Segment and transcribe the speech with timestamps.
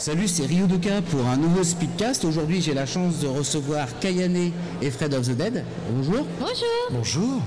[0.00, 2.24] Salut, c'est Ryo Doka pour un nouveau Speedcast.
[2.24, 4.50] Aujourd'hui, j'ai la chance de recevoir Kayane
[4.80, 5.62] et Fred of the Dead.
[5.90, 6.24] Bonjour.
[6.38, 6.56] Bonjour.
[6.90, 7.42] Bonjour.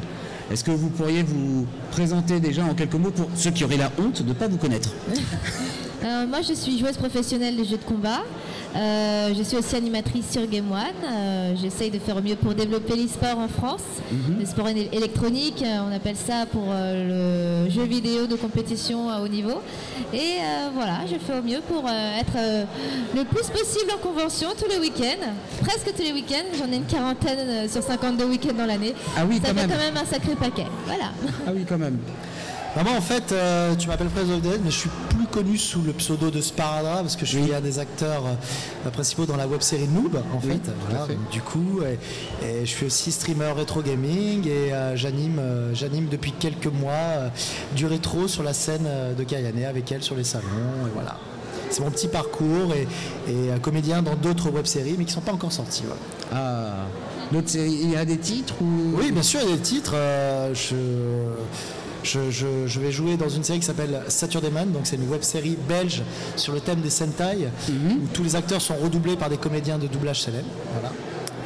[0.52, 3.92] Est-ce que vous pourriez vous présenter déjà en quelques mots pour ceux qui auraient la
[3.98, 4.92] honte de ne pas vous connaître?
[6.04, 8.24] Euh, moi, je suis joueuse professionnelle de jeux de combat.
[8.76, 10.80] Euh, je suis aussi animatrice sur Game One.
[11.06, 13.82] Euh, J'essaye de faire au mieux pour développer l'e-sport en France.
[14.40, 19.22] Le sport éle- électronique, euh, on appelle ça pour le jeu vidéo de compétition à
[19.22, 19.62] haut niveau.
[20.14, 20.38] Et
[20.74, 22.66] voilà, je fais au mieux pour être
[23.16, 25.28] le plus possible en convention tous les week-ends.
[25.62, 26.46] Presque tous les week-ends.
[26.58, 28.94] J'en ai une quarantaine sur 52 week-ends dans l'année.
[29.18, 29.70] Ah oui, ça quand fait même.
[29.70, 30.66] quand même un sacré paquet.
[30.86, 31.12] Voilà.
[31.48, 31.98] Ah oui, quand même.
[32.76, 35.28] Bah, moi en fait, euh, tu m'appelles Fred of the Dead, mais je suis plus
[35.28, 39.28] connu sous le pseudo de Sparadra parce que je suis un des acteurs euh, principaux
[39.28, 40.72] dans la web série Noob en Oui, fait.
[40.90, 41.14] Voilà, fait.
[41.14, 42.00] donc, du coup, et,
[42.46, 45.40] et je suis aussi streamer rétro gaming et euh, j'anime,
[45.74, 47.30] j'anime depuis quelques mois
[47.76, 48.88] du rétro sur la scène
[49.18, 50.48] de Kayane avec elle sur les salons
[50.88, 51.18] et voilà.
[51.70, 52.88] C'est mon petit parcours et,
[53.32, 55.84] et comédien dans d'autres web séries mais qui sont pas encore sorties.
[55.86, 56.02] voilà.
[56.34, 56.86] Ah,
[57.32, 58.96] d'autres séries, il y a des titres ou?
[58.98, 59.94] Oui, bien sûr, il y a des titres.
[60.54, 60.76] je,
[62.04, 65.10] je, je- je vais jouer dans une série qui s'appelle Saturday Man, donc c'est une
[65.10, 66.02] web série belge
[66.36, 69.88] sur le thème des Sentai, où tous les acteurs sont redoublés par des comédiens de
[69.88, 70.48] doublage célèbres.
[70.74, 70.94] Voilà.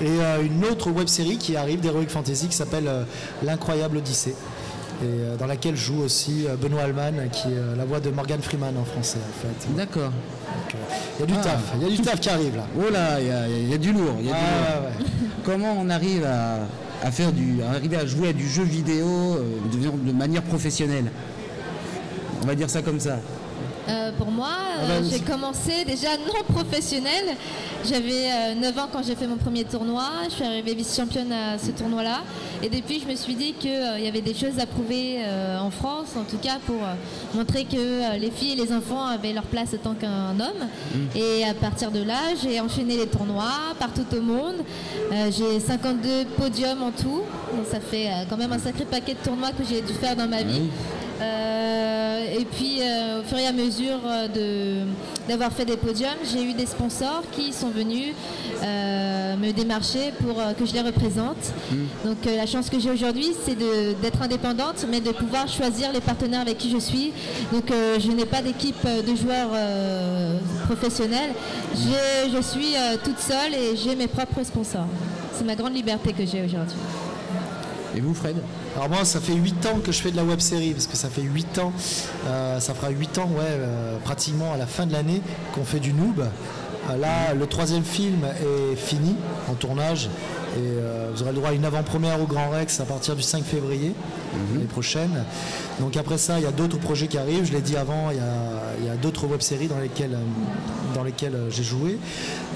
[0.01, 3.03] Et euh, une autre web série qui arrive d'Heroic Fantasy qui s'appelle euh,
[3.43, 4.35] L'Incroyable Odyssée.
[5.01, 8.75] Et euh, dans laquelle joue aussi Benoît Alman, qui est la voix de Morgan Freeman
[8.77, 9.19] en français.
[9.19, 9.75] En fait.
[9.75, 10.11] D'accord.
[11.17, 11.43] Il y a du Ah.
[11.43, 12.65] taf, il y a du taf qui arrive là.
[12.77, 14.15] Oh là, il y, a- il y a du lourd.
[14.19, 14.85] il y a du Ah, lourd.
[14.89, 15.05] ouais.
[15.45, 16.59] Comment on arrive à,
[17.03, 20.43] à faire du, à arriver à jouer à du jeu vidéo euh, de, de manière
[20.43, 21.11] professionnelle
[22.41, 23.19] On va dire ça comme ça.
[23.89, 27.23] Euh, pour moi, Ah euh, bah, j'ai commencé déjà non professionnel.
[27.85, 30.03] J'avais euh, 9 ans quand j'ai fait mon premier tournoi.
[30.29, 32.21] Je suis arrivée vice-championne à ce tournoi-là.
[32.61, 35.69] Et depuis, je me suis dit qu'il y avait des choses à prouver euh, en
[35.71, 36.95] France, en tout cas pour euh,
[37.35, 40.67] montrer que euh, les filles et les enfants avaient leur place autant qu'un homme.
[41.15, 44.55] Et à partir de là, j'ai enchaîné les tournois partout au monde.
[45.13, 47.21] Euh, j'ai 52 podiums en tout.
[47.55, 50.15] Donc ça fait euh, quand même un sacré paquet de tournois que j'ai dû faire
[50.15, 50.61] dans ma vie.
[50.63, 50.69] Oui.
[51.19, 54.85] Euh, et puis, euh, au fur et à mesure euh, de-
[55.27, 58.13] d'avoir fait des podiums, j'ai eu des sponsors qui sont venus
[59.39, 61.37] me démarcher pour que je les représente.
[62.05, 65.91] Donc, euh, la chance que j'ai aujourd'hui, c'est de- d'être indépendante, mais de pouvoir choisir
[65.91, 67.11] les partenaires avec qui je suis.
[67.51, 69.49] Donc, je n'ai pas d'équipe de joueurs
[70.65, 71.31] professionnels.
[71.75, 72.73] Je suis
[73.03, 74.87] toute seule et j'ai mes propres sponsors.
[75.33, 76.77] C'est ma grande liberté que j'ai aujourd'hui.
[77.97, 78.35] Et vous, Fred
[78.75, 80.95] Alors moi, ça fait 8 ans que je fais de la web série, parce que
[80.95, 81.73] ça fait 8 ans,
[82.27, 85.19] euh, ça fera 8 ans, ouais, euh, pratiquement à la fin de l'année,
[85.55, 86.23] qu'on fait du noob.
[86.95, 89.15] Là, le troisième film est fini
[89.49, 90.09] en tournage,
[90.55, 93.21] et euh, vous aurez le droit à une avant-première au Grand Rex à partir du
[93.21, 93.93] 5 février
[94.53, 95.23] l'année prochaine.
[95.79, 97.45] Donc après ça, il y a d'autres projets qui arrivent.
[97.45, 101.49] Je l'ai dit avant, il y a, d'autres web-séries dans lesquelles, euh, dans lesquelles euh,
[101.51, 101.99] j'ai joué.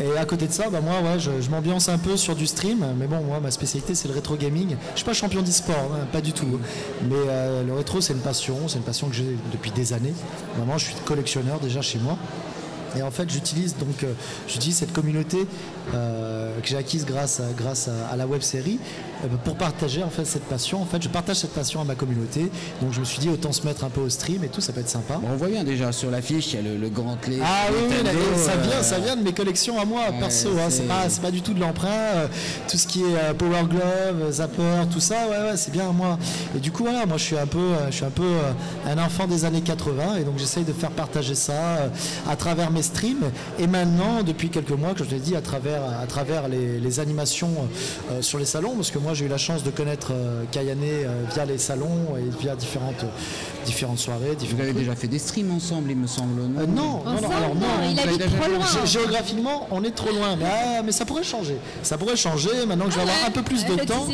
[0.03, 2.47] Et à côté de ça, bah, moi, ouais, je, je m'ambiance un peu sur du
[2.47, 2.83] stream.
[2.97, 4.75] Mais bon, moi, ma spécialité, c'est le rétro gaming.
[4.93, 6.59] Je suis pas champion d'e-sport, hein, pas du tout.
[7.07, 8.67] Mais euh, le rétro, c'est une passion.
[8.67, 10.13] C'est une passion que j'ai depuis des années.
[10.57, 12.17] Vraiment, je suis collectionneur déjà chez moi.
[12.97, 14.13] Et en fait, j'utilise donc, euh,
[14.47, 15.37] j'utilise cette communauté
[15.93, 18.79] euh, que j'ai acquise grâce à, grâce à, à la web série
[19.23, 20.81] euh, pour partager en fait cette passion.
[20.81, 22.51] En fait, je partage cette passion à ma communauté.
[22.81, 24.73] Donc, je me suis dit autant se mettre un peu au stream et tout, ça
[24.73, 25.15] peut être sympa.
[25.15, 27.39] Bon, On voit bien déjà sur l'affiche, il y a le, le grand clé.
[27.43, 30.19] Ah oui, oui, Nintendo, là, ça vient, ça vient de mes collections à moi, ouais,
[30.19, 30.49] perso.
[30.59, 31.87] hein, c'est- pas, c'est pas du tout de l'emprunt.
[31.89, 32.27] euh,
[32.69, 36.17] tout ce qui est Power Glove, Zapper, tout ça, ouais, ouais, c'est bien à moi.
[36.55, 38.23] Et du coup, voilà, moi, je suis un peu, je suis un peu
[38.87, 41.53] un enfant des années 80, et donc j'essaye de faire partager ça
[42.29, 43.31] à travers mes streams.
[43.59, 46.99] Et maintenant, depuis quelques mois, que je l'ai dit, à travers, à travers les, les
[46.99, 47.49] animations
[48.11, 50.79] euh, sur les salons, parce que moi, j'ai eu la chance de connaître euh, Kayane
[50.83, 53.05] euh, via les salons et via différentes,
[53.65, 54.29] différentes soirées.
[54.29, 56.39] Vous différentes avez déjà fait des streams ensemble, il me semble.
[56.41, 58.65] euh, non, non, non, Ensemble, alors non, non, il vous avez déjà trop loin.
[58.65, 61.57] Gé- Géographiquement, on est trop loin, mais, ah, mais ça pourrait changer.
[61.83, 64.07] Ça pourrait changer maintenant que je vais avoir un peu plus de temps.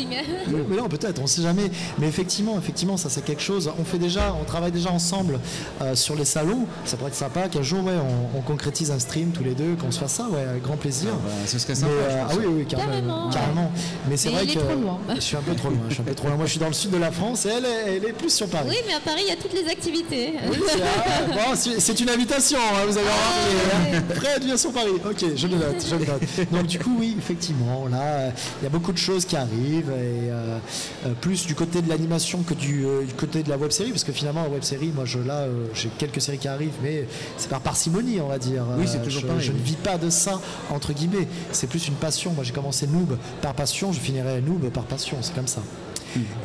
[0.68, 1.70] Mais non, peut-être, on sait jamais.
[1.98, 3.70] Mais effectivement, effectivement, ça c'est quelque chose.
[3.78, 5.38] On fait déjà, on travaille déjà ensemble
[5.82, 6.66] euh, sur les salons.
[6.84, 7.92] Ça pourrait être sympa qu'un jour, ouais,
[8.34, 10.76] on, on concrétise un stream tous les deux, qu'on se fasse ça, ouais, avec grand
[10.76, 11.10] plaisir.
[11.24, 11.92] Bah, ce serait Mais, sympa.
[11.92, 12.90] euh, je ah oui, oui, carrément.
[12.90, 13.30] Carrément.
[13.30, 13.72] carrément.
[14.08, 14.98] Mais c'est Mais vrai il est que trop loin.
[15.14, 15.78] je suis un peu trop loin.
[15.88, 16.36] Je suis un peu trop loin.
[16.36, 18.30] Moi, je suis dans le sud de la France et elle, est- elle est plus
[18.34, 18.66] sur Paris.
[18.68, 20.34] Oui, mais à Paris, il y a toutes les activités.
[20.50, 23.96] Oui, c'est ah, bon, c'est- c'est une invitation, hein, vous avez remarqué.
[23.96, 24.14] hein.
[24.14, 24.90] Fred vient sur Paris.
[25.08, 26.50] Ok, je le note, je le note.
[26.50, 28.30] Donc du coup, oui, effectivement, là, euh,
[28.60, 30.58] il y a beaucoup de choses qui arrivent, et euh,
[31.06, 33.90] euh, plus du côté de l'animation que du, euh, du côté de la web série,
[33.90, 36.74] parce que finalement, la web série, moi, je, là, euh, j'ai quelques séries qui arrivent,
[36.82, 37.06] mais
[37.36, 38.47] c'est par parcimonie, on va dire.
[38.78, 40.40] Oui, c'est Euh, toujours je, pareil, Je ne vis pas de ça,
[40.70, 41.28] entre guillemets.
[41.52, 42.32] C'est plus une passion.
[42.32, 45.60] Moi, j'ai commencé noob par passion, je finirai noob par passion, c'est comme ça.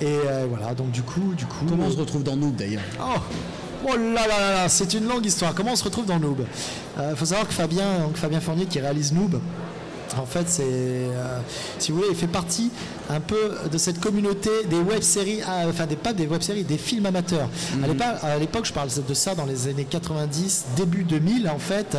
[0.02, 1.66] Et euh, voilà, donc du coup, du coup.
[1.68, 2.82] Comment on se retrouve dans Noob d'ailleurs?
[3.00, 3.20] Oh
[3.86, 5.54] Oh là là là, c'est une longue histoire.
[5.54, 6.40] Comment on se retrouve dans Noob?
[6.98, 9.40] Il euh, faut savoir que Fabien, donc Fabien Fournier qui réalise Noob,
[10.18, 11.40] en fait, c'est, euh,
[11.80, 12.72] si vous voulez, il fait partie
[13.10, 17.06] un peu de cette communauté des web-séries, euh, enfin des, pas des web-séries, des films
[17.06, 17.50] amateurs.
[17.76, 18.02] Mhm.
[18.22, 21.98] À l'époque, je parle de ça dans les années 90, début 2000, en fait,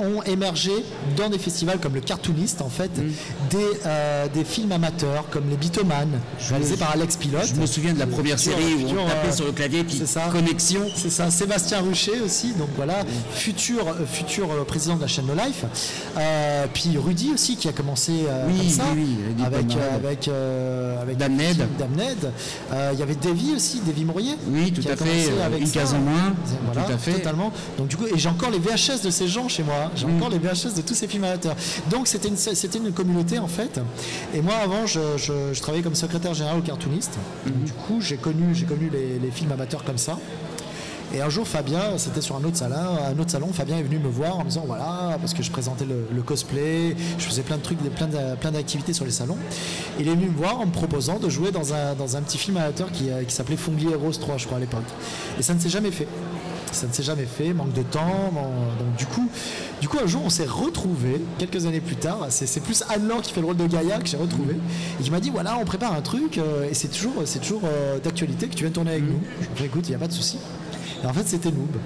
[0.00, 0.72] ont émergé
[1.16, 3.12] dans des festivals comme le Cartoonist, en fait, mm.
[3.50, 6.08] des, euh, des films amateurs comme les Bitoman,
[6.48, 7.50] réalisés par Alex Pilote.
[7.54, 10.28] Je me souviens de la première série où on tapait sur le clavier, puis ça.
[10.32, 10.80] connexion.
[10.94, 11.30] C'est ça.
[11.30, 13.06] Sébastien Rucher aussi, donc voilà, mm.
[13.32, 15.64] futur, euh, futur euh, président de la chaîne No Life.
[16.74, 18.84] puis Rudy aussi, qui a commencé comme ça,
[19.44, 20.30] avec, avec,
[21.02, 22.32] avec Damned.
[22.92, 24.36] Il y avait Davy aussi, Davy Mourier.
[24.48, 25.42] Oui, tout à fait.
[25.44, 26.34] Avec une case en moins.
[26.66, 27.12] Voilà, tout à fait.
[27.12, 27.52] Totalement.
[27.76, 29.87] Donc du coup, et j'ai encore les VHS de ces gens chez moi.
[29.94, 31.56] J'ai encore les VHS de tous ces films amateurs.
[31.90, 33.80] Donc c'était une, c'était une communauté en fait.
[34.34, 37.18] Et moi avant, je, travaillais comme secrétaire général au cartooniste.
[37.46, 37.64] Mhm.
[37.64, 40.18] Du coup, j'ai connu, j'ai connu les, films amateurs comme ça.
[41.14, 43.98] Et un jour, Fabien, c'était sur un autre salon, un autre salon, Fabien est venu
[43.98, 47.56] me voir en me disant voilà, parce que je présentais le, cosplay, je faisais plein
[47.56, 48.08] de trucs, plein,
[48.38, 49.38] plein d'activités sur les salons.
[49.98, 52.36] Il est venu me voir en me proposant de jouer dans un, dans un petit
[52.36, 54.84] film amateur qui, qui s'appelait Fonglier Rose 3, je crois, à l'époque.
[55.38, 56.08] Et ça ne s'est jamais fait.
[56.72, 58.32] Ça ne s'est jamais fait, manque de temps.
[58.78, 59.28] Donc du coup,
[59.80, 62.26] du coup, un jour, on s'est retrouvé quelques années plus tard.
[62.30, 64.56] C'est plus Anne qui fait le rôle de Gaïa que j'ai retrouvé
[65.00, 67.62] et qui m'a dit voilà, on prépare un truc euh, et c'est toujours, c'est toujours
[67.64, 69.08] euh, d'actualité que tu viens tourner avec mm.
[69.08, 69.20] nous.
[69.56, 70.38] Je écoute, il n'y a pas de souci.
[71.02, 71.76] Et en fait, c'était Noob.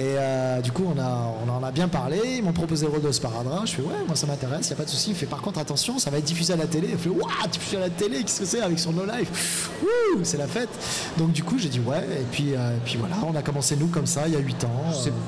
[0.00, 2.18] Et euh, du coup, on, a, on en a bien parlé.
[2.38, 3.66] Ils m'ont proposé le rôle de Sparadrap.
[3.66, 5.10] Je fais, ouais, moi ça m'intéresse, il n'y a pas de souci.
[5.10, 6.88] Il fait, par contre, attention, ça va être diffusé à la télé.
[6.92, 9.68] Il fait, waouh, diffusé à la télé, qu'est-ce que c'est avec son No Life?
[10.22, 10.70] C'est la fête.
[11.18, 12.02] Donc, du coup, j'ai dit, ouais.
[12.18, 14.64] Et puis, euh, puis voilà, on a commencé nous comme ça il y a 8
[14.64, 14.70] ans.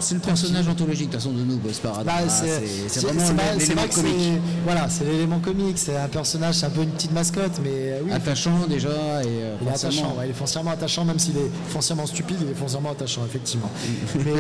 [0.00, 2.06] C'est le personnage anthologique, de toute façon, de nous, Sparadrap.
[2.06, 3.22] Bah, c'est vraiment
[3.58, 4.40] l'élément comique.
[4.64, 5.76] Voilà, c'est l'élément comique.
[5.76, 8.12] C'est un personnage, c'est un peu une petite mascotte, mais euh, oui.
[8.12, 8.88] Attachant déjà.
[9.22, 9.26] Et,
[9.60, 12.92] il est attachant, il est foncièrement attachant, même s'il est foncièrement stupide, il est foncièrement
[12.92, 13.70] attachant, effectivement.
[14.16, 14.32] mais,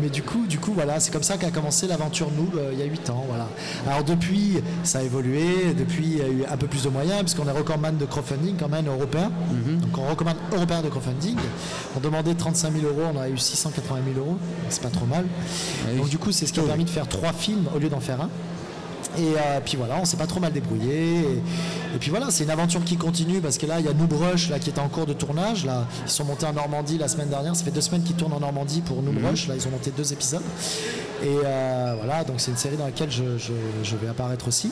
[0.00, 2.78] mais du coup, du coup, voilà, c'est comme ça qu'a commencé l'aventure Noob euh, il
[2.78, 3.24] y a 8 ans.
[3.28, 3.48] Voilà.
[3.86, 5.74] Alors depuis, ça a évolué.
[5.76, 8.56] Depuis, il y a eu un peu plus de moyens, puisqu'on est recordman de crowdfunding
[8.58, 9.30] quand même européen.
[9.50, 9.80] Mhm.
[9.80, 11.36] Donc on recommande européen de crowdfunding.
[11.96, 14.38] On demandait 35 000 euros, on a eu 680 000 euros.
[14.68, 15.26] C'est pas trop mal.
[15.96, 18.00] Donc du coup, c'est ce qui a permis de faire trois films au lieu d'en
[18.00, 18.30] faire un.
[19.18, 21.20] Et euh, puis voilà, on s'est pas trop mal débrouillé.
[21.20, 24.12] Et, puis voilà, c'est une aventure qui continue parce que là, il y a Noob
[24.12, 25.64] Rush là, qui est en cours de tournage.
[25.64, 25.86] Là.
[26.04, 27.56] Ils sont montés en Normandie la semaine dernière.
[27.56, 29.22] Ça fait deux semaines qu'ils tournent en Normandie pour Noob mhm.
[29.22, 30.42] Là, ils ont monté deux épisodes.
[31.22, 34.70] Et euh, voilà, donc c'est une série dans laquelle je, vais apparaître aussi.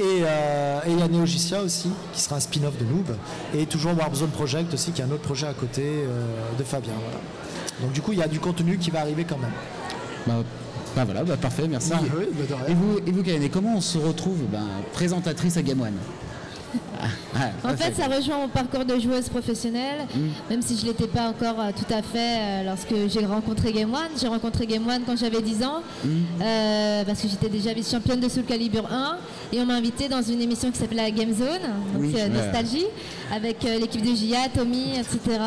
[0.00, 3.16] Euh, et il y a Neogicia aussi, qui sera un spin-off de Noob.
[3.54, 5.84] Et toujours Warp Zone Project aussi, qui est un autre projet à côté
[6.58, 6.94] de Fabien.
[7.80, 9.52] Donc du coup, il y a du contenu qui va arriver quand même.
[10.26, 10.42] Bah,
[10.96, 11.90] bah voilà, bah parfait, merci.
[11.90, 12.00] Bah
[12.68, 13.22] et vous, et vous
[13.52, 15.94] comment on se retrouve ben, présentatrice à Game One?
[17.64, 20.20] En fait, ça rejoint mon parcours de joueuse professionnelle, mm.
[20.50, 23.72] même si je ne l'étais pas encore euh, tout à fait euh, lorsque j'ai rencontré
[23.72, 24.10] Game One.
[24.20, 26.08] J'ai rencontré Game One quand j'avais 10 ans, mm.
[26.42, 29.16] euh, parce que j'étais déjà vice-championne de Soul Calibur 1,
[29.52, 31.62] et on m'a invité dans une émission qui s'appelle la Game Zone,
[31.94, 32.86] donc Nostalgie,
[33.34, 35.38] avec l'équipe de Gia, Tommy, etc.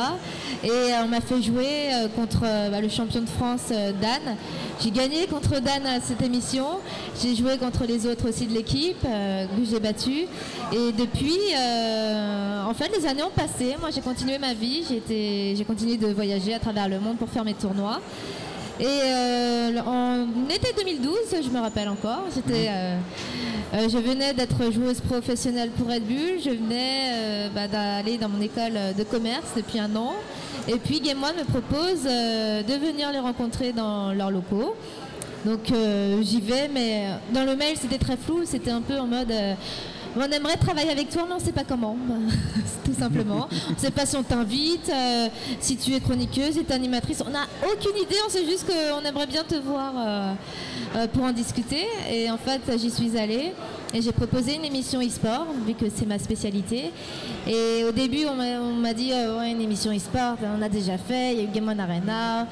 [0.64, 0.70] Et
[1.04, 4.36] on m'a fait jouer contre bah, le champion de France, Dan.
[4.82, 6.66] J'ai gagné contre Dan à cette émission.
[7.22, 10.26] J'ai joué contre les autres aussi de l'équipe, que j'ai battu.
[10.72, 13.76] Et depuis, euh, en fait, les années ont passé.
[13.80, 14.84] Moi, j'ai continué ma vie.
[15.08, 18.00] J'ai continué de voyager à travers le monde pour faire mes tournois.
[18.80, 22.98] Et euh, en été 2012, je me rappelle encore, j'étais, euh,
[23.72, 26.40] je venais d'être joueuse professionnelle pour Red Bull.
[26.44, 30.14] Je venais bah, d'aller dans mon école de commerce depuis un an.
[30.68, 34.76] Et puis Game One me propose de venir les rencontrer dans leurs locaux.
[35.46, 35.72] Donc
[36.22, 39.32] j'y vais, mais dans le mail c'était très flou, c'était un peu en mode
[40.22, 41.98] on aimerait travailler avec toi, mais on ne sait pas comment,
[42.86, 43.48] tout simplement.
[43.70, 45.28] on ne sait pas si on t'invite, euh,
[45.60, 47.24] si tu es chroniqueuse, si tu es animatrice.
[47.26, 50.34] On n'a aucune idée, on sait juste qu'on aimerait bien te voir euh,
[50.96, 51.86] euh, pour en discuter.
[52.12, 53.54] Et en fait, j'y suis allée.
[53.96, 56.92] Et j'ai proposé une émission e-sport, vu que c'est ma spécialité.
[57.46, 61.38] Et au début, on m'a dit, ouais, une émission e-sport, on a déjà fait, il
[61.38, 62.48] y a eu Game On Arena.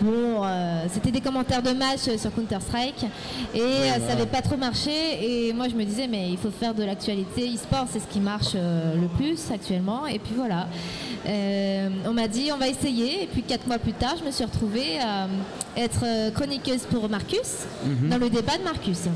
[0.00, 0.42] Bon,
[0.90, 3.04] c'était des commentaires de match sur Counter-Strike.
[3.54, 4.90] Et ça n'avait pas trop marché.
[5.20, 8.20] Et moi, je me disais, mais il faut faire de l'actu e-sport, c'est ce qui
[8.20, 10.06] marche euh, le plus actuellement.
[10.06, 10.66] Et puis voilà,
[11.26, 13.24] euh, on m'a dit on va essayer.
[13.24, 15.28] Et puis quatre mois plus tard, je me suis retrouvée à
[15.76, 18.08] être chroniqueuse pour Marcus, mhm.
[18.08, 19.08] dans le débat de Marcus.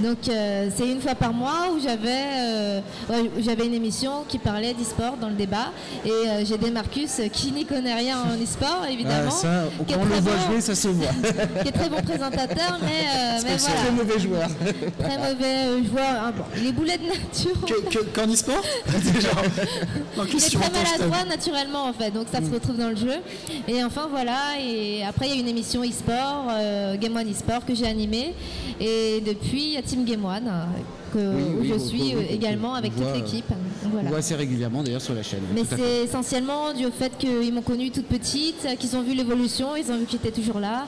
[0.00, 4.38] Donc euh, c'est une fois par mois où j'avais euh, ouais, j'avais une émission qui
[4.38, 5.72] parlait d'e-sport dans le débat
[6.04, 9.28] et euh, j'ai des Marcus qui n'y connaît rien en e-sport évidemment.
[9.28, 10.52] Ah, ça, qui on le très voit bon.
[10.52, 11.06] jouer, ça se voit.
[11.62, 14.48] qui est très bon présentateur, mais, euh, mais voilà, très mauvais joueur.
[14.98, 16.08] très mauvais joueur.
[16.24, 17.60] Ah, bon, il est boulet de nature.
[17.66, 18.62] Que- que- Qu'en e-sport
[19.12, 19.28] Déjà.
[20.28, 22.46] Il est très maladroit naturellement en fait, donc ça Mm.
[22.48, 23.14] se retrouve dans le jeu.
[23.68, 27.64] Et enfin voilà, et après il y a une émission e-sport, euh, Game One e-sport
[27.64, 28.34] que j'ai animée.
[28.80, 30.64] Et depuis a Team Game One, euh,
[31.12, 33.14] que, Oui, où oui, je suis euh, également on avec toute euh,
[33.84, 34.08] On Voilà.
[34.10, 35.40] voit assez régulièrement d'ailleurs sur la chaîne.
[35.54, 39.76] Mais c'est essentiellement dû au fait qu'ils m'ont connue toute petite, qu'ils ont vu l'évolution,
[39.76, 40.86] ils ont vu que j'étais toujours là.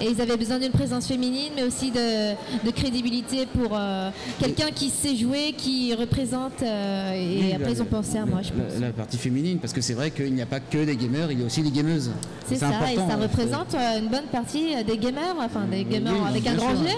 [0.00, 2.32] Et ils avaient besoin d'une présence féminine, mais aussi de,
[2.66, 4.10] de crédibilité pour euh,
[4.40, 6.62] quelqu'un qui sait jouer, qui représente.
[6.62, 8.80] euh, et Oui, après, la- ils ont pensé à moi, je la- pense.
[8.80, 11.40] La, partie féminine, parce que c'est vrai qu'il n'y a pas que des gamers, il
[11.40, 12.10] y a aussi des gameuses.
[12.46, 16.12] C'est ça, et ça hein, représente euh, une bonne partie des gamers, enfin des gamers
[16.14, 16.70] oui, avec un grand.
[16.74, 16.90] G.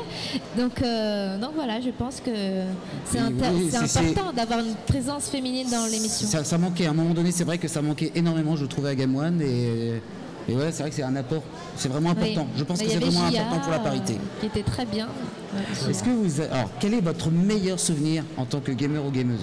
[0.58, 0.80] Donc,
[1.40, 6.26] donc voilà, je pense que Oui, c'est- important d'avoir une présence féminine dans l'émission.
[6.28, 8.90] Ça, ça manquait, à un moment donné, c'est vrai que ça manquait énormément, je trouvais,
[8.90, 9.40] à Game One.
[9.42, 10.00] Et,
[10.48, 11.42] et ouais, c'est vrai que c'est un apport,
[11.76, 12.46] c'est vraiment important.
[12.52, 12.58] Oui.
[12.58, 14.14] Je pense que c'est vraiment Gia, important pour la parité.
[14.14, 15.06] euh, qui était très bien.
[15.54, 16.40] Ouais, Est-ce que vous.
[16.40, 19.40] a- Alors, quel est votre meilleur souvenir en tant que gamer ou gameuse?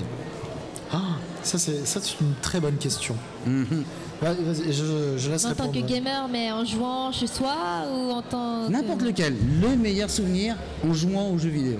[0.91, 0.97] Ah,
[1.43, 3.15] ça, c'est ça, c'est une très bonne question.
[3.45, 3.83] Mhm.
[4.21, 5.85] Vas-y, je, je laisse En tant répondre.
[5.85, 7.55] que gamer, mais en jouant chez soi
[7.93, 8.71] ou en tant que...
[8.71, 9.35] N'importe lequel.
[9.61, 10.55] Le meilleur souvenir
[10.87, 11.77] en jouant aux jeux vidéo.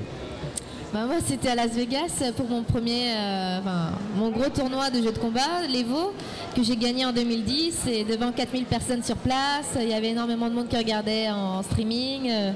[0.93, 5.01] Bah, moi, c'était à Las Vegas pour mon premier, euh, enfin, mon gros tournoi de
[5.01, 6.13] jeux de combat, l'Evo,
[6.55, 9.75] que j'ai gagné en 2010 et devant 4000 personnes sur place.
[9.81, 12.29] Il y avait énormément de monde qui regardait en streaming.
[12.29, 12.51] euh,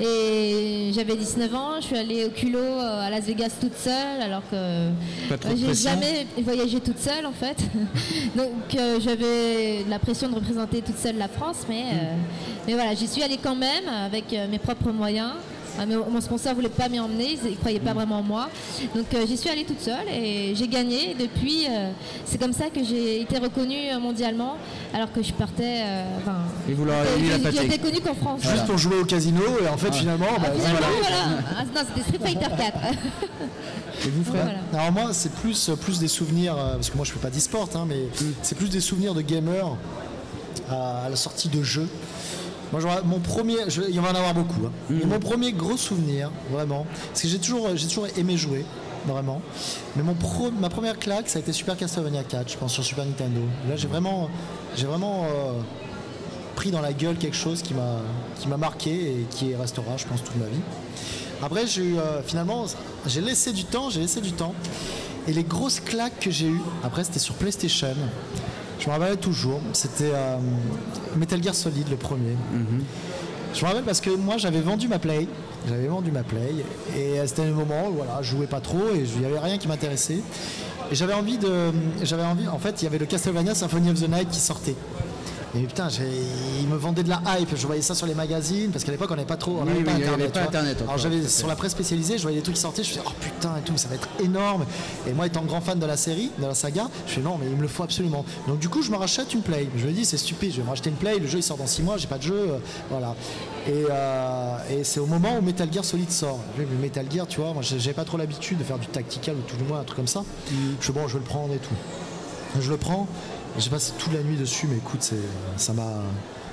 [0.00, 4.22] et j'avais 19 ans, je suis allée au culot euh, à Las Vegas toute seule,
[4.22, 4.56] alors que
[5.56, 7.56] j'ai jamais voyagé toute seule en fait.
[8.36, 12.14] Donc euh, j'avais la pression de représenter toute seule la France, mais, euh,
[12.66, 15.32] mais voilà, j'y suis allée quand même avec mes propres moyens.
[15.78, 18.48] Ah, mais mon sponsor voulait pas m'y emmener, il ne croyait pas vraiment en moi.
[18.94, 21.12] Donc euh, j'y suis allée toute seule et j'ai gagné.
[21.12, 21.90] Et depuis, euh,
[22.26, 24.56] c'est comme ça que j'ai été reconnue mondialement,
[24.92, 25.82] alors que je partais.
[25.84, 26.36] euh, enfin,
[26.68, 28.40] Et vous euh, mis la connue qu'en France.
[28.42, 31.16] Juste pour jouer au casino et en fait finalement, bah, Ah, finalement, voilà.
[31.26, 31.42] voilà.
[31.58, 32.78] Ah, non, c'était Street Fighter 4.
[34.06, 34.58] Et vous, frère Voilà.
[34.88, 37.84] Alors moi, c'est plus, plus des souvenirs, parce que moi je fais pas d'e-sport, hein,
[37.86, 38.04] mais
[38.42, 39.76] c'est plus des souvenirs de gamer
[40.70, 41.88] à, à la sortie de jeux.
[42.72, 44.66] Moi, mon premier, je- il va en avoir beaucoup.
[44.66, 44.72] hein.
[44.90, 48.64] Mais mon premier gros souvenir, vraiment, parce que j'ai toujours, j'ai toujours aimé jouer,
[49.06, 49.40] vraiment.
[49.96, 52.84] Mais mon pro- ma première claque, ça a été Super Castlevania 4, je pense, sur
[52.84, 53.40] Super Nintendo.
[53.68, 54.28] Là, j'ai vraiment,
[54.76, 55.52] j'ai vraiment euh,
[56.54, 57.96] pris dans la gueule quelque chose qui m'a,
[58.38, 60.60] qui m'a marqué et qui restera, je pense, toute ma vie.
[61.42, 62.66] Après, j'ai eu, euh, finalement,
[63.06, 64.54] j'ai laissé du temps, j'ai laissé du temps.
[65.26, 67.96] Et les grosses claques que j'ai eues, après, c'était sur PlayStation.
[68.80, 70.38] Je me rappelle toujours, c'était euh,
[71.14, 72.34] Metal Gear Solid, le premier.
[73.52, 75.28] Je me rappelle parce que moi, j'avais vendu ma Play.
[75.68, 76.54] J'avais vendu ma Play.
[76.96, 79.38] Et euh, c'était le moment où voilà, je jouais pas trop et il n'y avait
[79.38, 80.22] rien qui m'intéressait.
[80.90, 81.72] Et j'avais envie de.
[82.02, 82.48] J'avais envie.
[82.48, 84.76] En fait, il y avait le Castlevania Symphony of the Night qui sortait.
[85.56, 86.04] Et putain, j'ai-
[86.60, 87.56] il me vendait de la hype.
[87.56, 89.66] Je voyais ça sur les magazines parce qu'à l'époque on n'avait pas trop, on Oui,
[89.66, 90.26] n'avait oui, pas avait internet.
[90.26, 90.48] pas tu vois.
[90.48, 92.90] Internet encore, Alors j'avais sur la presse spécialisée, je voyais des trucs qui sortaient, je
[92.90, 94.64] me disais oh putain et tout, ça va être énorme.
[95.08, 97.46] Et moi étant grand fan de la série, de la saga, je fais non mais
[97.50, 98.24] il me le faut absolument.
[98.46, 99.68] Donc du coup je me rachète une play.
[99.76, 101.18] Je me dis c'est stupide, je vais me racheter une play.
[101.18, 103.16] Le jeu il sort dans 6 mois, j'ai pas de jeu, euh, voilà.
[103.66, 106.38] Et, euh, et c'est au moment où Metal Gear Solid sort.
[106.80, 109.56] Metal Gear, tu vois, moi j'ai pas trop l'habitude de faire du tactical ou tout
[109.56, 110.22] du moins un truc comme ça.
[110.80, 111.74] Je fais bon, je vais le prendre et tout.
[112.60, 113.06] Je le prends,
[113.58, 115.08] j'ai passé toute la nuit dessus, mais écoute,
[115.56, 115.88] ça m'a.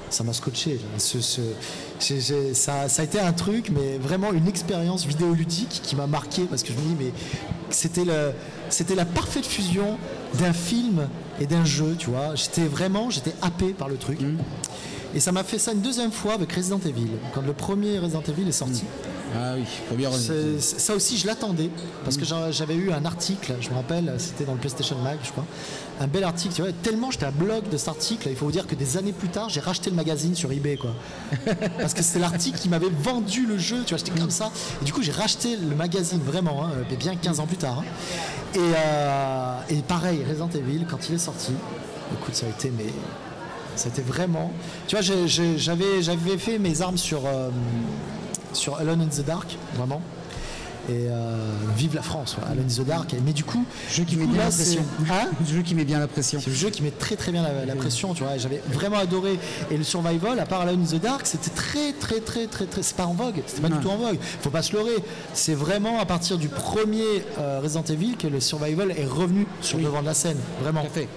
[0.09, 0.79] Ça m'a scotché.
[0.97, 6.07] Ce- ce- ça, ça a été un truc, mais vraiment une expérience vidéoludique qui m'a
[6.07, 7.11] marqué parce que je me dis, mais
[7.69, 9.97] c'était la parfaite fusion
[10.39, 11.09] d'un film
[11.41, 12.35] et d'un jeu, tu vois.
[12.35, 14.19] J'étais vraiment, j'étais happé par le truc.
[15.13, 18.23] Et ça m'a fait ça une deuxième fois avec Resident Evil, quand le premier Resident
[18.29, 18.83] Evil est sorti.
[19.35, 20.11] Ah oui, première
[20.59, 21.69] Ça aussi, je l'attendais
[22.03, 25.17] parce que j'a- j'avais eu un article, je me rappelle, c'était dans le PlayStation Mag,
[25.23, 25.45] je crois,
[25.99, 26.53] un bel article.
[26.55, 28.97] Tu vois, tellement j'étais à bloc de cet article, il faut vous dire que des
[28.97, 30.93] années plus tard, j'ai racheté le magazine sur eBay, quoi.
[31.79, 34.49] Parce que c'était l'article qui m'avait vendu le jeu, tu vois, j'étais comme ça.
[34.81, 37.79] Et du coup, j'ai racheté le magazine vraiment, hein, mais bien 15 ans plus tard.
[37.79, 37.85] hein.
[38.55, 41.51] Et, euh, et pareil, Resident Evil, quand il est sorti,
[42.13, 42.85] écoute, ça a été mais
[43.75, 44.51] c'était vraiment.
[44.87, 47.49] Tu vois, j'avais fait mes armes sur euh,
[48.57, 50.01] sur Alone in the Dark, vraiment.
[50.89, 51.35] Et euh,
[51.75, 53.13] vive la France, ouais, Alone in the Dark.
[53.25, 54.81] Mais du coup, Jeu qui met coup, bien là, la pression.
[55.09, 56.39] Hein Jeu qui met bien la pression.
[56.41, 58.37] c'est le jeu qui met très très bien la, la pression, tu vois.
[58.37, 59.37] J'avais vraiment adoré.
[59.69, 62.83] Et le survival, à part Alone in the Dark, c'était très très très très très.
[62.83, 63.41] C'est pas en vogue.
[63.45, 64.17] C'était pas du tout en vogue.
[64.21, 64.95] Faut pas se leurrer.
[65.33, 67.03] C'est vraiment à partir du premier
[67.37, 70.37] euh, Resident Evil que le survival est revenu sur le devant de la scène.
[70.61, 70.81] Vraiment.
[70.81, 71.07] Tout à fait.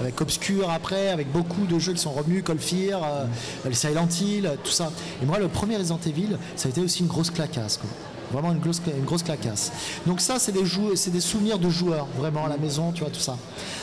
[0.00, 3.24] Avec Obscure après, avec beaucoup de jeux qui sont revenus, Cold Fear, euh,
[3.64, 4.90] le Silent Hill, tout ça.
[5.22, 7.76] Et moi, le premier Resident Evil, ça a été aussi une grosse clacasse.
[7.76, 7.90] Quoi.
[8.32, 9.70] Vraiment une grosse, une grosse clacasse.
[10.06, 10.64] Donc ça, c'est des,
[10.96, 13.36] c'est des souvenirs de joueurs, vraiment à la maison, tu vois, tout ça.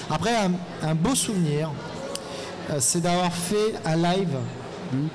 [0.10, 0.52] Après, un,
[0.84, 1.72] un beau souvenir,
[2.70, 4.36] euh, c'est d'avoir fait un live,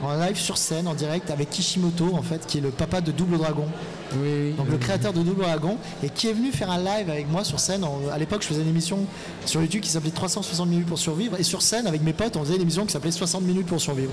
[0.02, 3.12] en live sur scène, en direct, avec Kishimoto, en fait, qui est le papa de
[3.12, 3.66] Double Dragon.
[4.56, 7.42] Donc le créateur de Double Dragon et qui est venu faire un live avec moi
[7.44, 7.82] sur scène.
[7.84, 9.00] En- à l'époque, je faisais une émission
[9.44, 12.44] sur YouTube qui s'appelait 360 minutes pour survivre et sur scène avec mes potes, on
[12.44, 14.12] faisait une émission qui s'appelait 60 minutes pour survivre.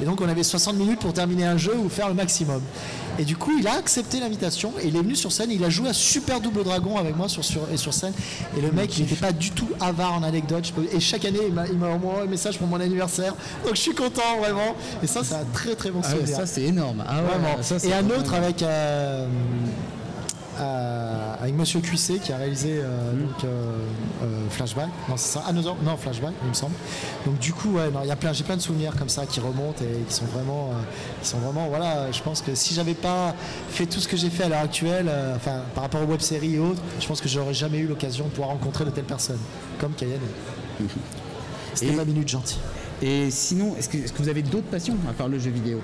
[0.00, 2.60] Et donc on avait 60 minutes pour terminer un jeu ou faire le maximum.
[3.18, 5.50] Et du coup, il a accepté l'invitation et il est venu sur scène.
[5.50, 8.12] Il a joué à Super Double Dragon avec moi sur, sur, et sur scène.
[8.56, 10.72] Et le mec, il n'était pas du tout avare en anecdotes.
[10.92, 13.34] Et chaque année, il m'a envoyé un message pour mon anniversaire.
[13.64, 14.74] Donc je suis content vraiment.
[15.02, 16.36] Et ça, c'est un très très bon Ah souvenir.
[16.36, 17.04] ça c'est énorme.
[17.06, 17.62] Ah ouais, Vraiment.
[17.62, 19.26] ça, et un autre avec, euh,
[20.58, 23.72] avec Monsieur Cuissé qui a réalisé euh, donc, euh,
[24.22, 24.88] euh, Flashback.
[25.08, 25.44] Non, c'est ça.
[25.46, 26.74] Ah, non, non, Flashback, il me semble.
[27.26, 29.40] Donc du coup, ouais, il y a plein, j'ai plein de souvenirs comme ça qui
[29.40, 30.70] remontent et qui sont vraiment,
[31.22, 32.10] qui sont vraiment, voilà.
[32.12, 33.34] Je pense que si j'avais pas
[33.70, 36.58] fait tout ce que j'ai fait à l'heure actuelle, enfin par rapport aux web-séries et
[36.58, 39.40] autres, je pense que j'aurais jamais eu l'occasion de pouvoir rencontrer de telles personnes
[39.80, 40.20] comme Cayenne.
[41.74, 42.58] C'était Et- ma minute gentille.
[43.00, 45.80] Et sinon, est-ce que, est-ce que vous avez d'autres passions à part le jeu vidéo?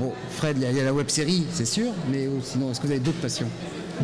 [0.00, 2.40] Bon, Fred, il y a- il y, a la web série, c'est sûr, mais oh,
[2.42, 3.48] sinon, est-ce que vous avez d'autres passions?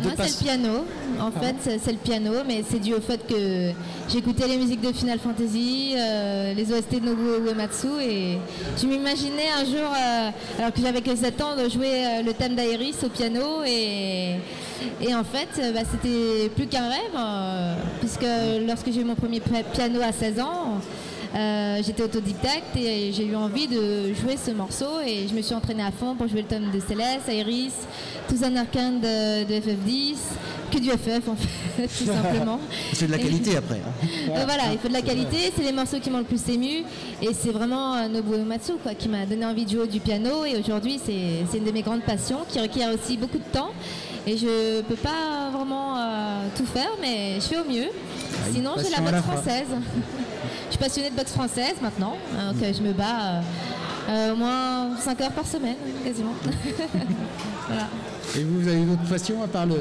[0.03, 0.85] Moi, c'est le piano.
[1.19, 3.71] En fait, c'est- c'est le piano, mais c'est dû au fait que
[4.11, 8.37] j'écoutais les musiques de Final Fantasy, euh, les OST de Nobuo Uematsu, et
[8.81, 12.33] je m'imaginais un jour, euh, alors que j'avais que 7 ans, de jouer euh, le
[12.33, 14.35] thème d'Aeris au piano, et,
[15.01, 18.25] et en fait, bah, c'était plus qu'un rêve, puisque
[18.67, 20.79] lorsque j'ai eu mon premier pi- piano à 16 ans,
[21.35, 25.53] euh, j'étais autodidacte et j'ai eu envie de jouer ce morceau et je me suis
[25.53, 27.73] entraînée à fond pour jouer le thème de Céleste, Iris,
[28.29, 30.15] tous un arcane de, de FF10,
[30.71, 32.59] que du FF en fait, tout simplement.
[32.93, 33.75] C'est de la Et- qualité après.
[33.85, 34.07] hein.
[34.29, 36.83] euh, voilà, il faut de la qualité, c'est les morceaux qui m'ont le plus ému
[37.21, 40.45] et c'est vraiment euh, Nobuo Uematsu quoi, qui m'a donné envie de jouer du piano
[40.45, 43.71] et aujourd'hui c'est une de mes grandes passions qui requiert aussi beaucoup de temps
[44.25, 47.89] et je peux pas vraiment euh, tout faire mais je fais au mieux.
[48.47, 49.33] une Sinon j'ai la fois.
[49.33, 49.67] française.
[50.67, 53.41] je suis passionnée de boxe française maintenant, hein, donc euh, je me bats euh,
[54.09, 56.33] euh, au moins 5 heures par semaine quasiment.
[57.67, 57.87] voilà.
[58.37, 59.75] Et vous, vous avez d'autres passions à part le.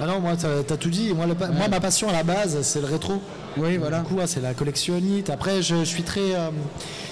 [0.00, 1.12] Ah non, moi, t'as as tout dit.
[1.12, 3.20] Moi, le pa- moi, ma passion à la base, c'est le rétro.
[3.58, 3.98] Oui, voilà.
[3.98, 5.28] Du coup, ouais, c'est la collectionnite.
[5.28, 6.34] Après, je, je suis très.
[6.34, 6.50] euh,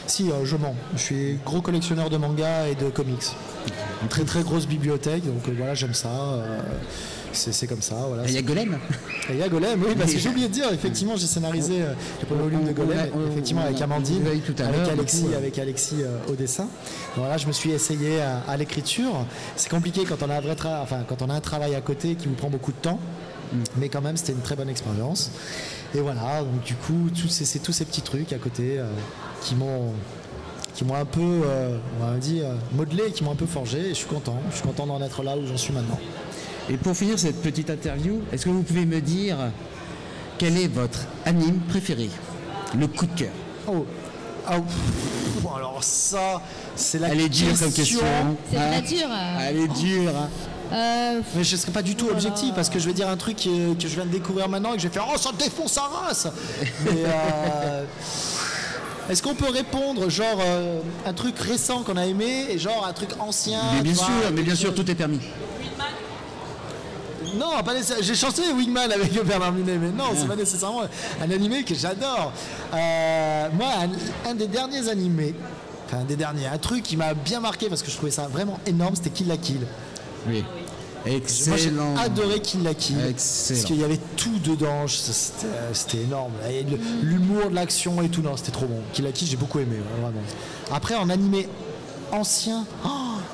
[0.07, 0.75] si, euh, je mens.
[0.95, 3.27] Je suis gros collectionneur de mangas et de comics.
[4.03, 5.27] Une très très grosse bibliothèque.
[5.27, 6.09] Donc euh, voilà, j'aime ça.
[7.33, 7.95] C'est comme ça.
[8.07, 8.25] Voilà.
[8.27, 8.79] Il y a Golem
[9.29, 11.83] Et il y a Golem, oui, parce que j'ai oublié de dire, effectivement, j'ai scénarisé
[11.83, 15.37] euh, le premier volume de Golem, effectivement, avec Amandine, avec Alexis, coup, euh.
[15.39, 15.97] avec Alexis
[16.29, 16.65] au dessin.
[16.65, 16.71] Donc
[17.19, 19.13] voilà, je me suis essayé à, à l'écriture.
[19.57, 21.81] C'est compliqué quand on a un vrai tra- enfin, quand on a un travail à
[21.81, 22.99] côté qui vous prend beaucoup de temps,
[23.51, 23.57] Mm.
[23.79, 25.31] mais quand même, c'était une très bonne expérience.
[25.95, 28.85] Et voilà, donc du coup, ces, c'est tous ces petits trucs à côté euh,
[29.41, 29.93] qui m'ont
[30.75, 33.79] qui m'ont un peu, euh, on va dire, modelé, qui m'ont un peu forgé.
[33.79, 34.39] Et je suis content.
[34.51, 35.99] Je suis content d'en être là où j'en suis maintenant.
[36.71, 39.37] Et pour finir cette petite interview, est-ce que vous pouvez me dire
[40.37, 42.11] quel est votre anime préféré?
[42.79, 43.33] Le coup de cœur.
[43.67, 43.87] Oh.
[44.47, 44.57] Ah,
[45.57, 46.43] alors ça,
[46.77, 48.01] c'est la Elle est dure comme question.
[48.51, 48.71] C'est hein.
[48.71, 49.07] très dur.
[49.11, 49.39] euh.
[49.49, 50.11] Elle est dure.
[50.17, 50.29] hein.
[50.71, 53.17] Euh, Mais je ne serai pas du tout objectif parce que je vais dire un
[53.17, 55.31] truc euh, que je viens de découvrir maintenant et que je vais faire Oh, ça
[55.39, 56.29] défonce sa race
[56.85, 57.85] Mais euh,
[59.09, 62.93] est-ce qu'on peut répondre, genre, euh, un truc récent qu'on a aimé et genre un
[62.93, 65.21] truc ancien mais bien vois, sûr, mais bien sûr, tout est permis.
[67.37, 67.73] Non, pas.
[68.01, 70.83] J'ai chanté Wingman avec Bernard Minet, mais non, c'est pas nécessairement
[71.23, 72.33] un animé que j'adore.
[72.75, 73.69] Euh, moi,
[74.27, 75.35] un, un des derniers animés,
[75.87, 78.29] enfin un des derniers, un truc qui m'a bien marqué parce que je trouvais ça
[78.29, 79.61] vraiment énorme, c'était Kill la Kill.
[80.29, 80.45] Oui.
[81.07, 81.57] Excellent.
[81.97, 82.99] j'ai adoré Kill la Kill.
[83.09, 83.57] Excellent.
[83.61, 84.87] Parce qu'il y avait tout dedans.
[84.87, 84.97] je-
[85.73, 86.33] C'était énorme.
[87.03, 88.21] L'humour de l'action et tout.
[88.21, 88.81] Non, c'était trop bon.
[88.93, 90.13] Kill la Kill, j'ai beaucoup aimé, vraiment.
[90.73, 91.49] Après, en animé
[92.11, 92.89] ancien, oh,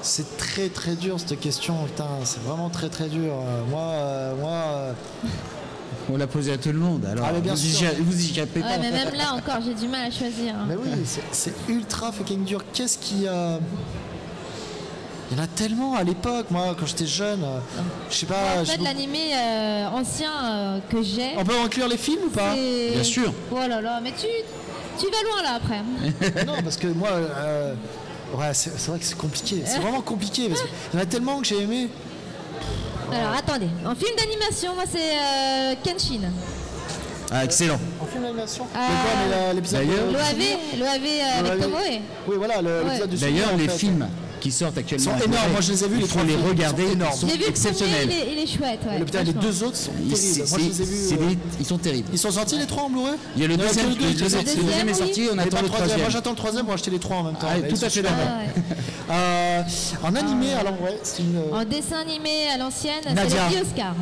[0.04, 1.74] c'est très très dur cette question.
[1.84, 3.32] Putain, c'est vraiment très très dur.
[3.32, 4.92] Euh, Moi, euh, moi euh,
[6.12, 7.04] On l'a posé à tout le monde.
[7.06, 7.88] Alors, Ah, mais bien vous, y, sûr.
[7.98, 8.60] vous y ouais, pas.
[8.80, 10.54] mais même là encore, j'ai du mal à choisir.
[10.54, 10.66] hein.
[10.68, 10.90] mais oui,
[11.32, 12.62] c'est- ultra fucking dur.
[12.72, 13.26] Qu'est-ce qui.
[13.26, 13.58] euh,
[15.30, 17.40] Il y en a tellement à l'époque, moi, quand j'étais jeune.
[18.10, 18.60] Je sais pas.
[18.60, 22.52] En fait, l'animé euh, ancien euh, que j'ai, On peut inclure les films ou pas?
[22.54, 23.32] Bien sûr.
[23.50, 24.26] Oh là là, mais tu,
[24.98, 26.44] tu vas loin là après.
[26.46, 27.74] Non, parce que moi, euh,
[28.34, 29.62] ouais, c'est vrai que c'est compliqué.
[29.64, 31.88] C'est vraiment compliqué parce qu'il y en a tellement que j'ai aimé.
[33.12, 36.30] Alors attendez, en film d'animation, moi c'est euh, Kenshin.
[37.30, 37.78] Ah, excellent.
[38.00, 41.62] En film d'animation D'ailleurs- de- L'OAV, l'OAV euh, avec.
[41.62, 41.78] Tomoe.
[42.28, 43.78] Oui, voilà, l'épisode du D'ailleurs, les fait.
[43.78, 44.08] films
[44.44, 45.12] qui sortent actuellement.
[45.16, 45.52] Ils sont en énormes.
[45.52, 46.86] Moi, je les ai vus, Il les faut trois les regarder.
[47.18, 48.08] sont J'ai vu exceptionnels.
[48.10, 48.80] il est, il est chouette.
[48.86, 50.48] Ouais, Le, putain, les deux autres sont Ils, terribles.
[50.50, 51.06] Moi, je les ai vus.
[51.08, 52.08] c'est euh, des- ils sont terribles.
[52.12, 53.68] Ils sont sortis les trois en Blu-ray Il y a le Il y en a
[53.68, 54.56] deuxième, le deuxième- sortis.
[54.56, 55.70] le deuxième est sorti, on Mais attend le le troisième.
[55.70, 56.00] troisième.
[56.00, 57.46] Moi, j'attends le troisième pour acheter les trois en même temps.
[57.50, 58.18] Ah, Bah, tout ils à sont fait d'accord.
[58.28, 59.16] Ah, ouais.
[59.16, 59.62] Euh,
[60.02, 61.36] en animé, alors ouais, c'est une.
[61.36, 63.48] euh, En dessin animé à l'ancienne, c'est Nadia.
[63.48, 63.94] Lady Oscar.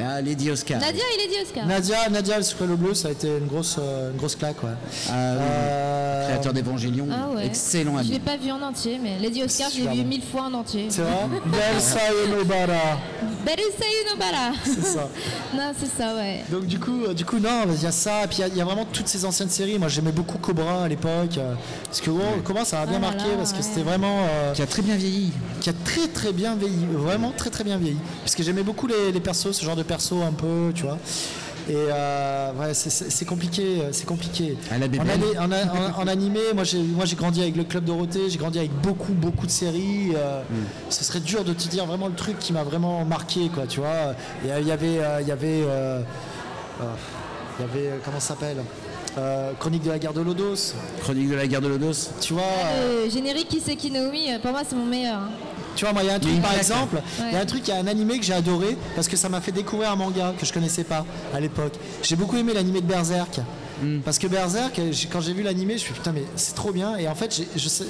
[0.00, 0.78] Ah, Lady Oscar.
[0.80, 1.66] Nadia et Lady Oscar.
[1.66, 4.62] Nadia, Nadia, le secret le bleu, ça a été une grosse, euh, une grosse claque,
[4.62, 4.70] ouais.
[5.08, 5.38] Ah, oui.
[5.40, 7.06] Euh, Créateur d'Evangélion.
[7.12, 7.46] Ah ouais.
[7.46, 8.18] Excellent Je l'ai ami.
[8.20, 10.86] pas vu en entier, mais Lady Oscar, je l'ai vu mille fois en entier.
[10.90, 11.12] C'est vrai
[11.46, 12.98] Belle Sayonobara,
[13.44, 14.52] Better say Nobara.
[14.64, 15.08] c'est ça.
[15.54, 16.44] non, c'est ça, ouais.
[16.50, 18.48] Donc du coup, euh, du coup non, il y a ça, puis il y a-
[18.48, 19.78] il y, a vraiment toutes ces anciennes séries.
[19.78, 23.00] Moi j'aimais beaucoup Cobra à l'époque, euh, parce que oh, Cobra ça a bien Ah
[23.00, 23.62] là marqué, là, parce que ouais.
[23.62, 24.18] c'était vraiment...
[24.28, 25.32] euh, Qui a très bien vieilli.
[25.60, 27.98] qui a très très bien vieilli, vraiment très très bien vieilli.
[28.22, 30.98] Parce que j'aimais beaucoup les, les persos, ce genre de persos un peu, tu vois.
[31.68, 34.56] Et euh, ouais, c'est- compliqué, euh, c'est compliqué.
[34.70, 34.86] Ah, la
[35.98, 39.12] en, animé, moi j'ai moi j'ai grandi avec le club Dorothée, j'ai grandi avec beaucoup
[39.12, 40.12] beaucoup de séries.
[40.16, 40.64] euh, Hmm.
[40.88, 43.80] Ce serait dur de te dire vraiment le truc qui m'a vraiment marqué, quoi, tu
[43.80, 44.14] vois.
[44.46, 46.00] Et, euh, Il y avait, euh, il y avait, euh,
[46.80, 46.84] euh,
[47.58, 48.58] il y avait, euh, comment ça s'appelle
[49.18, 52.10] Euh, Chronique de la guerre de Lodos, Chronique de la guerre de Lodos.
[52.20, 52.42] tu vois.
[52.76, 55.20] euh, Le générique Kiseki Naomi, euh, pour moi, c'est mon meilleur.
[55.76, 57.62] Tu vois, moi, il y a un truc, par exemple, il y a un truc,
[57.66, 59.96] il y a un animé que j'ai adoré parce que ça m'a fait découvrir un
[59.96, 61.04] manga que je connaissais pas
[61.34, 61.74] à l'époque.
[62.02, 63.40] J'ai beaucoup aimé l'animé de Berserk.
[64.04, 64.80] Parce que Berserk,
[65.12, 66.96] quand j'ai vu l'animé, je me suis dit, putain, mais c'est trop bien.
[66.96, 67.40] Et en fait,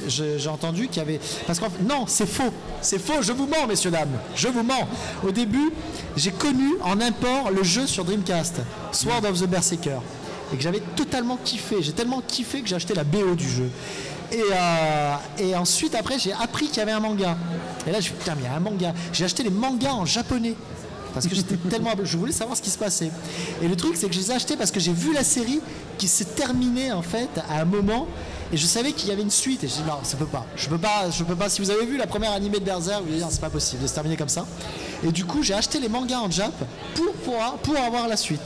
[0.07, 1.19] j'ai- entendu qu'il y avait.
[1.47, 2.53] Parce qu'en fait, non, c'est faux.
[2.83, 4.11] C'est faux, je vous mens, messieurs, dames.
[4.37, 4.87] Je vous mens.
[5.27, 5.71] Au début,
[6.15, 8.57] j'ai connu en import le jeu sur Dreamcast,
[8.93, 10.01] Sword of the Berserker.
[10.53, 11.77] Et que j'avais totalement kiffé.
[11.81, 13.71] J'ai tellement kiffé que j'ai acheté la BO du jeu.
[14.33, 17.37] Et, euh, et ensuite, après, j'ai appris qu'il y avait un manga.
[17.87, 18.93] Et là, je me suis dit, putain, mais il y a un manga.
[19.13, 20.55] J'ai acheté les mangas en japonais.
[21.15, 21.91] Parce que j'étais tellement.
[22.03, 23.11] Je voulais savoir ce qui se passait.
[23.63, 25.61] Et le truc, c'est que je les ai achetés parce que j'ai vu la série
[25.97, 28.07] qui s'est terminée, en fait, à un moment.
[28.53, 29.63] Et je savais qu'il y avait une suite.
[29.65, 30.47] Et j'ai dit, non, ça peut pas.
[30.57, 31.11] Je peux pas.
[31.11, 31.49] Je peux pas.
[31.49, 33.83] Si vous avez vu la première animée de Berserk, vous allez dire, c'est pas possible
[33.83, 34.47] de se terminer comme ça.
[35.07, 36.53] Et du coup, j'ai acheté les mangas en Jap
[36.95, 38.41] pour, pour, pour avoir la suite.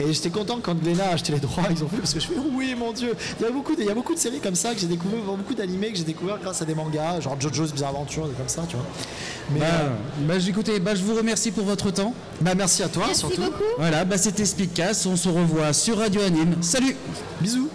[0.00, 2.26] Et j'étais content quand Glénat a acheté les droits, ils ont fait parce que je
[2.28, 3.14] fais oui mon dieu.
[3.40, 4.86] Il y a beaucoup de, il y a beaucoup de séries comme ça que j'ai
[4.86, 8.34] découvert, beaucoup d'animés que j'ai découvert grâce à des mangas, genre JoJo's Bizarre Adventure, des
[8.34, 8.86] comme ça, tu vois.
[9.52, 9.88] Mais Bah, euh,
[10.20, 12.14] bah, écoutez, bah, je vous remercie pour votre temps.
[12.40, 13.42] bah, merci à toi Merci surtout.
[13.42, 13.64] beaucoup.
[13.76, 15.04] Voilà, bah, c'était Speedcast.
[15.06, 16.54] On se revoit sur Radio Anime.
[16.62, 16.96] Salut
[17.40, 17.67] Bisous.